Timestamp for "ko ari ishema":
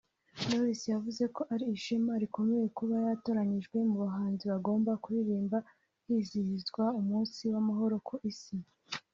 1.35-2.11